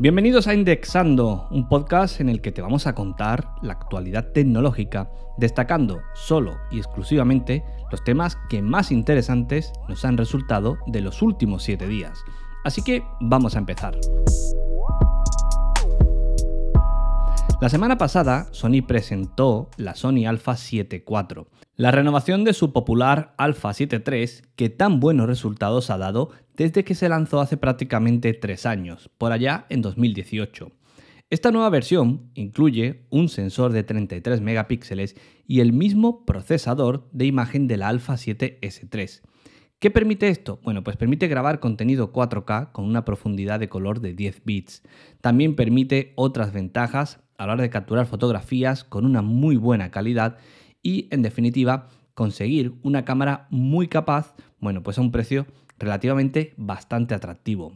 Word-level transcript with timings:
Bienvenidos 0.00 0.46
a 0.46 0.54
Indexando, 0.54 1.48
un 1.50 1.68
podcast 1.68 2.20
en 2.20 2.28
el 2.28 2.40
que 2.40 2.52
te 2.52 2.62
vamos 2.62 2.86
a 2.86 2.94
contar 2.94 3.48
la 3.62 3.72
actualidad 3.72 4.28
tecnológica, 4.32 5.10
destacando 5.38 6.02
solo 6.14 6.56
y 6.70 6.78
exclusivamente 6.78 7.64
los 7.90 8.04
temas 8.04 8.38
que 8.48 8.62
más 8.62 8.92
interesantes 8.92 9.72
nos 9.88 10.04
han 10.04 10.16
resultado 10.16 10.78
de 10.86 11.00
los 11.00 11.20
últimos 11.20 11.64
7 11.64 11.88
días. 11.88 12.16
Así 12.64 12.80
que 12.82 13.02
vamos 13.18 13.56
a 13.56 13.58
empezar. 13.58 13.98
La 17.60 17.68
semana 17.68 17.98
pasada, 17.98 18.46
Sony 18.52 18.86
presentó 18.86 19.68
la 19.76 19.96
Sony 19.96 20.26
Alpha 20.28 20.56
7 20.56 21.04
IV, 21.04 21.48
la 21.74 21.90
renovación 21.90 22.44
de 22.44 22.52
su 22.52 22.72
popular 22.72 23.34
Alpha 23.36 23.74
7 23.74 24.00
III 24.06 24.28
que 24.54 24.68
tan 24.70 25.00
buenos 25.00 25.26
resultados 25.26 25.90
ha 25.90 25.98
dado 25.98 26.30
desde 26.54 26.84
que 26.84 26.94
se 26.94 27.08
lanzó 27.08 27.40
hace 27.40 27.56
prácticamente 27.56 28.32
3 28.32 28.64
años, 28.64 29.10
por 29.18 29.32
allá 29.32 29.66
en 29.70 29.82
2018. 29.82 30.70
Esta 31.30 31.50
nueva 31.50 31.68
versión 31.68 32.30
incluye 32.34 33.06
un 33.10 33.28
sensor 33.28 33.72
de 33.72 33.82
33 33.82 34.40
megapíxeles 34.40 35.16
y 35.44 35.58
el 35.58 35.72
mismo 35.72 36.24
procesador 36.24 37.08
de 37.10 37.26
imagen 37.26 37.66
de 37.66 37.76
la 37.76 37.88
Alpha 37.88 38.14
7S3. 38.14 39.22
¿Qué 39.80 39.90
permite 39.90 40.28
esto? 40.28 40.60
Bueno, 40.62 40.84
pues 40.84 40.96
permite 40.96 41.26
grabar 41.26 41.58
contenido 41.58 42.12
4K 42.12 42.70
con 42.70 42.84
una 42.84 43.04
profundidad 43.04 43.58
de 43.58 43.68
color 43.68 44.00
de 44.00 44.14
10 44.14 44.44
bits. 44.44 44.84
También 45.20 45.56
permite 45.56 46.12
otras 46.14 46.52
ventajas 46.52 47.20
a 47.38 47.56
de 47.56 47.70
capturar 47.70 48.06
fotografías 48.06 48.84
con 48.84 49.06
una 49.06 49.22
muy 49.22 49.56
buena 49.56 49.90
calidad 49.90 50.36
y, 50.82 51.08
en 51.10 51.22
definitiva, 51.22 51.88
conseguir 52.14 52.74
una 52.82 53.04
cámara 53.04 53.46
muy 53.50 53.86
capaz, 53.86 54.34
bueno, 54.58 54.82
pues 54.82 54.98
a 54.98 55.00
un 55.00 55.12
precio 55.12 55.46
relativamente 55.78 56.52
bastante 56.56 57.14
atractivo. 57.14 57.72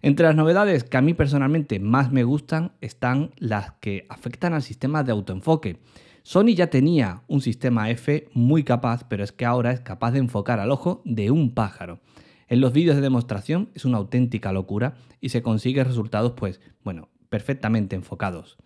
Entre 0.00 0.26
las 0.26 0.34
novedades 0.34 0.84
que 0.84 0.96
a 0.96 1.02
mí 1.02 1.14
personalmente 1.14 1.78
más 1.80 2.10
me 2.10 2.24
gustan 2.24 2.72
están 2.80 3.30
las 3.38 3.72
que 3.80 4.06
afectan 4.08 4.54
al 4.54 4.62
sistema 4.62 5.02
de 5.02 5.12
autoenfoque. 5.12 5.80
Sony 6.22 6.54
ya 6.54 6.68
tenía 6.68 7.22
un 7.26 7.42
sistema 7.42 7.90
F 7.90 8.28
muy 8.32 8.64
capaz, 8.64 9.04
pero 9.08 9.22
es 9.22 9.32
que 9.32 9.44
ahora 9.44 9.72
es 9.72 9.80
capaz 9.80 10.12
de 10.12 10.20
enfocar 10.20 10.60
al 10.60 10.70
ojo 10.70 11.02
de 11.04 11.30
un 11.30 11.52
pájaro. 11.52 12.00
En 12.48 12.60
los 12.60 12.72
vídeos 12.72 12.96
de 12.96 13.02
demostración 13.02 13.68
es 13.74 13.84
una 13.84 13.98
auténtica 13.98 14.52
locura 14.52 14.94
y 15.20 15.30
se 15.30 15.42
consigue 15.42 15.84
resultados, 15.84 16.32
pues, 16.32 16.60
bueno, 16.82 17.08
perfectamente 17.34 17.96
enfocados. 17.96 18.56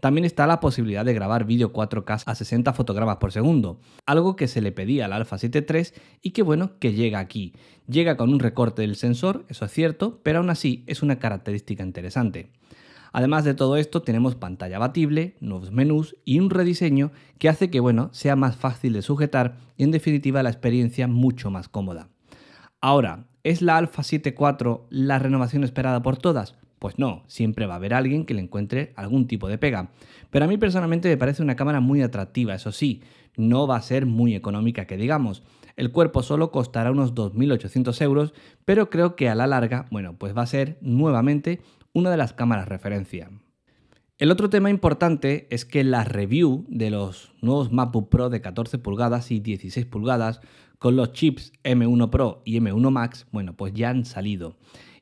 También 0.00 0.26
está 0.26 0.46
la 0.46 0.60
posibilidad 0.60 1.02
de 1.02 1.14
grabar 1.14 1.46
vídeo 1.46 1.72
4K 1.72 2.24
a 2.26 2.34
60 2.34 2.74
fotogramas 2.74 3.16
por 3.16 3.32
segundo, 3.32 3.80
algo 4.04 4.36
que 4.36 4.48
se 4.48 4.60
le 4.60 4.70
pedía 4.70 5.06
al 5.06 5.14
Alpha 5.14 5.38
7 5.38 5.64
III 5.66 5.86
y 6.20 6.32
que 6.32 6.42
bueno, 6.42 6.78
que 6.78 6.92
llega 6.92 7.20
aquí. 7.20 7.54
Llega 7.88 8.18
con 8.18 8.28
un 8.28 8.38
recorte 8.38 8.82
del 8.82 8.96
sensor, 8.96 9.46
eso 9.48 9.64
es 9.64 9.72
cierto, 9.72 10.20
pero 10.22 10.40
aún 10.40 10.50
así 10.50 10.84
es 10.86 11.02
una 11.02 11.18
característica 11.18 11.82
interesante. 11.82 12.50
Además 13.14 13.44
de 13.44 13.54
todo 13.54 13.78
esto, 13.78 14.02
tenemos 14.02 14.34
pantalla 14.34 14.76
abatible, 14.76 15.38
nuevos 15.40 15.72
menús 15.72 16.14
y 16.26 16.38
un 16.38 16.50
rediseño 16.50 17.12
que 17.38 17.48
hace 17.48 17.70
que 17.70 17.80
bueno, 17.80 18.10
sea 18.12 18.36
más 18.36 18.56
fácil 18.56 18.92
de 18.92 19.00
sujetar 19.00 19.56
y 19.78 19.84
en 19.84 19.90
definitiva 19.90 20.42
la 20.42 20.50
experiencia 20.50 21.08
mucho 21.08 21.50
más 21.50 21.70
cómoda. 21.70 22.10
Ahora, 22.82 23.24
¿es 23.42 23.62
la 23.62 23.78
Alpha 23.78 24.02
7 24.02 24.34
IV 24.38 24.80
la 24.90 25.18
renovación 25.18 25.64
esperada 25.64 26.02
por 26.02 26.18
todas? 26.18 26.56
Pues 26.78 26.98
no, 26.98 27.24
siempre 27.26 27.66
va 27.66 27.74
a 27.74 27.76
haber 27.76 27.94
alguien 27.94 28.24
que 28.24 28.34
le 28.34 28.42
encuentre 28.42 28.92
algún 28.96 29.26
tipo 29.26 29.48
de 29.48 29.58
pega. 29.58 29.90
Pero 30.30 30.44
a 30.44 30.48
mí 30.48 30.58
personalmente 30.58 31.08
me 31.08 31.16
parece 31.16 31.42
una 31.42 31.56
cámara 31.56 31.80
muy 31.80 32.02
atractiva, 32.02 32.54
eso 32.54 32.72
sí, 32.72 33.02
no 33.36 33.66
va 33.66 33.76
a 33.76 33.82
ser 33.82 34.06
muy 34.06 34.34
económica 34.34 34.86
que 34.86 34.96
digamos. 34.96 35.42
El 35.76 35.92
cuerpo 35.92 36.22
solo 36.22 36.50
costará 36.50 36.90
unos 36.90 37.14
2.800 37.14 38.02
euros, 38.02 38.34
pero 38.64 38.90
creo 38.90 39.14
que 39.14 39.28
a 39.28 39.34
la 39.34 39.46
larga, 39.46 39.86
bueno, 39.90 40.16
pues 40.18 40.36
va 40.36 40.42
a 40.42 40.46
ser 40.46 40.76
nuevamente 40.80 41.60
una 41.92 42.10
de 42.10 42.16
las 42.16 42.32
cámaras 42.32 42.68
referencia. 42.68 43.30
El 44.18 44.32
otro 44.32 44.50
tema 44.50 44.70
importante 44.70 45.46
es 45.50 45.64
que 45.64 45.84
la 45.84 46.02
review 46.02 46.64
de 46.68 46.90
los 46.90 47.32
nuevos 47.40 47.70
MacBook 47.70 48.08
Pro 48.08 48.30
de 48.30 48.40
14 48.40 48.78
pulgadas 48.78 49.30
y 49.30 49.38
16 49.38 49.86
pulgadas 49.86 50.40
con 50.80 50.96
los 50.96 51.12
chips 51.12 51.52
M1 51.62 52.10
Pro 52.10 52.42
y 52.44 52.58
M1 52.58 52.90
Max, 52.90 53.28
bueno, 53.30 53.54
pues 53.54 53.72
ya 53.74 53.90
han 53.90 54.04
salido. 54.04 54.56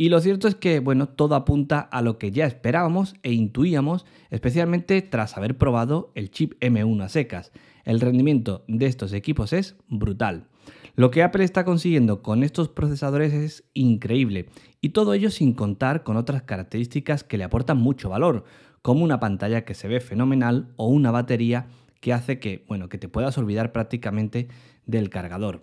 Y 0.00 0.10
lo 0.10 0.20
cierto 0.20 0.46
es 0.46 0.54
que, 0.54 0.78
bueno, 0.78 1.08
todo 1.08 1.34
apunta 1.34 1.80
a 1.80 2.02
lo 2.02 2.18
que 2.18 2.30
ya 2.30 2.46
esperábamos 2.46 3.16
e 3.24 3.32
intuíamos, 3.32 4.06
especialmente 4.30 5.02
tras 5.02 5.36
haber 5.36 5.58
probado 5.58 6.12
el 6.14 6.30
chip 6.30 6.54
M1 6.60 7.02
a 7.02 7.08
secas. 7.08 7.50
El 7.84 7.98
rendimiento 7.98 8.64
de 8.68 8.86
estos 8.86 9.12
equipos 9.12 9.52
es 9.52 9.74
brutal. 9.88 10.46
Lo 10.94 11.10
que 11.10 11.24
Apple 11.24 11.42
está 11.42 11.64
consiguiendo 11.64 12.22
con 12.22 12.44
estos 12.44 12.68
procesadores 12.68 13.32
es 13.32 13.64
increíble 13.74 14.46
y 14.80 14.90
todo 14.90 15.14
ello 15.14 15.32
sin 15.32 15.52
contar 15.52 16.04
con 16.04 16.16
otras 16.16 16.44
características 16.44 17.24
que 17.24 17.36
le 17.36 17.42
aportan 17.42 17.78
mucho 17.78 18.08
valor, 18.08 18.44
como 18.82 19.02
una 19.02 19.18
pantalla 19.18 19.64
que 19.64 19.74
se 19.74 19.88
ve 19.88 19.98
fenomenal 19.98 20.68
o 20.76 20.86
una 20.86 21.10
batería 21.10 21.66
que 22.00 22.12
hace 22.12 22.38
que, 22.38 22.64
bueno, 22.68 22.88
que 22.88 22.98
te 22.98 23.08
puedas 23.08 23.36
olvidar 23.36 23.72
prácticamente 23.72 24.46
del 24.86 25.10
cargador. 25.10 25.62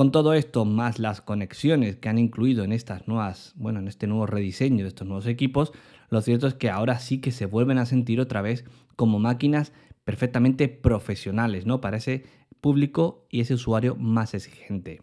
Con 0.00 0.12
todo 0.12 0.32
esto, 0.32 0.64
más 0.64 0.98
las 0.98 1.20
conexiones 1.20 1.96
que 1.96 2.08
han 2.08 2.16
incluido 2.16 2.64
en 2.64 2.72
estas 2.72 3.06
nuevas, 3.06 3.52
bueno, 3.56 3.80
en 3.80 3.86
este 3.86 4.06
nuevo 4.06 4.24
rediseño 4.24 4.82
de 4.82 4.88
estos 4.88 5.06
nuevos 5.06 5.26
equipos, 5.26 5.74
lo 6.08 6.22
cierto 6.22 6.46
es 6.46 6.54
que 6.54 6.70
ahora 6.70 6.98
sí 6.98 7.20
que 7.20 7.32
se 7.32 7.44
vuelven 7.44 7.76
a 7.76 7.84
sentir 7.84 8.18
otra 8.18 8.40
vez 8.40 8.64
como 8.96 9.18
máquinas 9.18 9.74
perfectamente 10.04 10.68
profesionales, 10.68 11.66
¿no? 11.66 11.82
Para 11.82 11.98
ese 11.98 12.24
público 12.62 13.26
y 13.28 13.40
ese 13.40 13.52
usuario 13.52 13.94
más 13.94 14.32
exigente. 14.32 15.02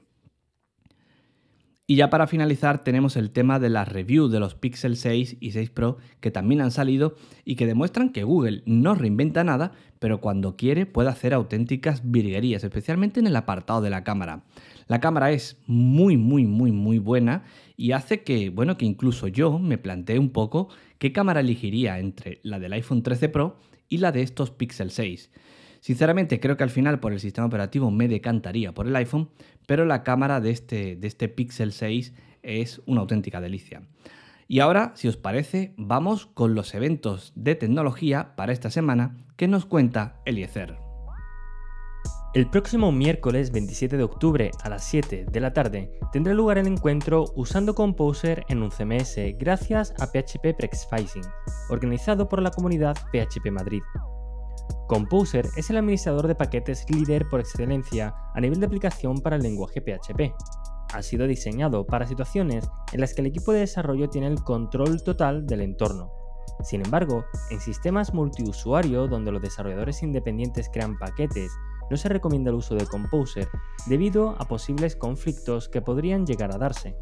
Y 1.90 1.96
ya 1.96 2.10
para 2.10 2.28
finalizar 2.28 2.84
tenemos 2.84 3.16
el 3.16 3.32
tema 3.32 3.60
de 3.60 3.70
las 3.70 3.88
reviews 3.88 4.30
de 4.30 4.42
los 4.42 4.56
Pixel 4.56 4.98
6 4.98 5.38
y 5.40 5.52
6 5.52 5.70
Pro 5.70 5.98
que 6.20 6.32
también 6.32 6.60
han 6.60 6.72
salido 6.72 7.16
y 7.46 7.56
que 7.56 7.66
demuestran 7.66 8.10
que 8.10 8.26
Google 8.26 8.62
no 8.66 8.94
reinventa 8.94 9.46
nada, 9.46 9.72
pero 10.00 10.20
cuando 10.20 10.58
quiere 10.58 10.86
puede 10.86 11.08
hacer 11.08 11.34
auténticas 11.34 12.02
virguerías, 12.04 12.66
especialmente 12.66 13.22
en 13.22 13.28
el 13.28 13.38
apartado 13.38 13.80
de 13.80 13.90
la 13.90 14.04
cámara. 14.04 14.44
La 14.88 15.00
cámara 15.00 15.32
es 15.32 15.62
muy, 15.66 16.18
muy, 16.18 16.46
muy, 16.46 16.74
muy 16.74 17.00
buena 17.00 17.46
y 17.78 17.94
hace 17.94 18.22
que, 18.22 18.50
bueno, 18.50 18.76
que 18.76 18.86
incluso 18.86 19.30
yo 19.30 19.58
me 19.58 19.78
plantee 19.78 20.20
un 20.20 20.32
poco 20.32 20.68
qué 20.98 21.14
cámara 21.14 21.40
elegiría 21.40 22.00
entre 22.00 22.42
la 22.44 22.60
del 22.60 22.74
iPhone 22.74 23.02
13 23.02 23.30
Pro 23.30 23.62
y 23.88 24.00
la 24.00 24.12
de 24.12 24.24
estos 24.24 24.52
Pixel 24.52 24.92
6. 24.92 25.30
Sinceramente 25.88 26.42
creo 26.42 26.58
que 26.58 26.66
al 26.66 26.70
final 26.70 27.00
por 27.00 27.14
el 27.14 27.22
sistema 27.22 27.48
operativo 27.48 27.92
me 27.92 28.10
decantaría 28.10 28.74
por 28.74 28.88
el 28.88 28.96
iPhone, 28.98 29.30
pero 29.68 29.86
la 29.86 30.04
cámara 30.04 30.42
de 30.42 30.52
este, 30.52 30.98
de 30.98 31.08
este 31.08 31.30
Pixel 31.30 31.72
6 31.72 32.14
es 32.44 32.82
una 32.88 33.00
auténtica 33.00 33.40
delicia. 33.40 33.84
Y 34.50 34.60
ahora, 34.60 34.92
si 34.96 35.08
os 35.08 35.16
parece, 35.16 35.74
vamos 35.78 36.26
con 36.26 36.56
los 36.56 36.76
eventos 36.76 37.32
de 37.36 37.56
tecnología 37.56 38.36
para 38.36 38.52
esta 38.52 38.70
semana 38.70 39.16
que 39.38 39.48
nos 39.48 39.66
cuenta 39.66 40.20
Eliezer. 40.26 40.78
El 42.34 42.50
próximo 42.50 42.92
miércoles 42.92 43.54
27 43.54 43.96
de 43.96 44.04
octubre 44.04 44.52
a 44.64 44.68
las 44.68 44.84
7 44.84 45.28
de 45.32 45.40
la 45.40 45.54
tarde 45.54 45.98
tendrá 46.12 46.34
lugar 46.34 46.58
el 46.58 46.68
encuentro 46.68 47.32
usando 47.38 47.76
Composer 47.76 48.44
en 48.50 48.62
un 48.62 48.72
CMS 48.72 49.16
gracias 49.40 49.94
a 50.02 50.08
PHP 50.08 50.54
Prexfacing, 50.58 51.24
organizado 51.70 52.28
por 52.28 52.42
la 52.42 52.52
comunidad 52.52 52.98
PHP 53.14 53.52
Madrid. 53.52 53.84
Composer 54.88 55.50
es 55.58 55.70
el 55.70 55.78
administrador 55.78 56.28
de 56.28 56.36
paquetes 56.36 56.90
líder 56.90 57.28
por 57.28 57.42
excelencia 57.42 58.16
a 58.34 58.40
nivel 58.40 58.62
de 58.62 58.68
aplicación 58.68 59.18
para 59.18 59.36
el 59.36 59.44
lenguaje 59.44 59.82
PHP. 59.82 60.34
Ha 60.94 61.02
sido 61.02 61.28
diseñado 61.28 61.86
para 61.86 62.08
situaciones 62.08 62.70
en 62.94 63.02
las 63.02 63.14
que 63.14 63.20
el 63.20 63.28
equipo 63.28 63.52
de 63.52 63.60
desarrollo 63.60 64.10
tiene 64.10 64.28
el 64.28 64.42
control 64.42 65.04
total 65.04 65.46
del 65.46 65.60
entorno. 65.60 66.10
Sin 66.64 66.86
embargo, 66.86 67.26
en 67.52 67.60
sistemas 67.60 68.14
multiusuario 68.14 69.08
donde 69.08 69.34
los 69.34 69.42
desarrolladores 69.42 70.02
independientes 70.04 70.70
crean 70.72 70.98
paquetes, 70.98 71.52
no 71.90 71.98
se 71.98 72.08
recomienda 72.08 72.50
el 72.50 72.56
uso 72.56 72.76
de 72.76 72.86
Composer 72.86 73.50
debido 73.88 74.36
a 74.40 74.48
posibles 74.48 74.96
conflictos 74.96 75.68
que 75.68 75.82
podrían 75.82 76.26
llegar 76.26 76.54
a 76.56 76.58
darse. 76.58 76.96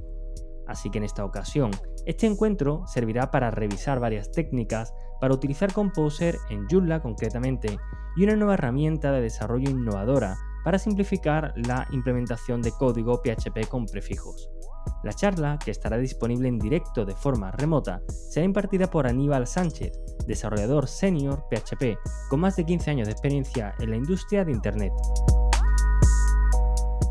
Así 0.68 0.90
que 0.90 0.98
en 0.98 1.04
esta 1.04 1.26
ocasión, 1.26 1.72
este 2.06 2.28
encuentro 2.28 2.84
servirá 2.88 3.32
para 3.32 3.52
revisar 3.52 4.00
varias 4.00 4.32
técnicas 4.32 4.94
para 5.20 5.34
utilizar 5.34 5.74
Composer 5.74 6.38
en 6.50 6.68
Joomla 6.68 7.02
concretamente 7.02 7.78
y 8.16 8.24
una 8.24 8.36
nueva 8.36 8.56
herramienta 8.56 9.12
de 9.12 9.22
desarrollo 9.22 9.70
innovadora 9.70 10.36
para 10.64 10.80
simplificar 10.80 11.54
la 11.56 11.88
implementación 11.92 12.62
de 12.62 12.72
código 12.72 13.22
PHP 13.24 13.68
con 13.70 13.86
prefijos. 13.86 14.50
La 15.04 15.14
charla, 15.14 15.60
que 15.64 15.72
estará 15.72 15.98
disponible 15.98 16.48
en 16.48 16.60
directo 16.60 17.06
de 17.06 17.16
forma 17.16 17.52
remota, 17.52 18.02
será 18.08 18.46
impartida 18.46 18.88
por 18.88 19.08
Aníbal 19.08 19.48
Sánchez, 19.48 19.92
desarrollador 20.28 20.88
senior 20.88 21.44
PHP 21.50 21.98
con 22.30 22.40
más 22.40 22.56
de 22.56 22.66
15 22.66 22.92
años 22.92 23.08
de 23.08 23.12
experiencia 23.12 23.76
en 23.80 23.92
la 23.92 23.98
industria 23.98 24.44
de 24.44 24.52
Internet. 24.52 24.94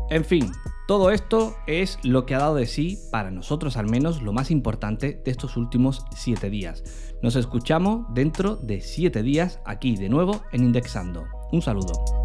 En 0.09 0.23
fin, 0.23 0.51
todo 0.87 1.09
esto 1.09 1.55
es 1.65 1.97
lo 2.03 2.25
que 2.25 2.35
ha 2.35 2.39
dado 2.39 2.55
de 2.55 2.67
sí, 2.67 2.99
para 3.11 3.31
nosotros 3.31 3.77
al 3.77 3.89
menos, 3.89 4.21
lo 4.21 4.33
más 4.33 4.51
importante 4.51 5.19
de 5.23 5.31
estos 5.31 5.57
últimos 5.57 6.05
7 6.15 6.49
días. 6.49 6.83
Nos 7.21 7.35
escuchamos 7.35 8.05
dentro 8.13 8.55
de 8.55 8.81
7 8.81 9.23
días 9.23 9.59
aquí 9.65 9.95
de 9.95 10.09
nuevo 10.09 10.41
en 10.51 10.63
Indexando. 10.63 11.25
Un 11.51 11.61
saludo. 11.61 12.24